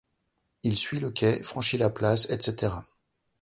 [0.63, 2.85] Il suit le quai, franchit la place, et cætera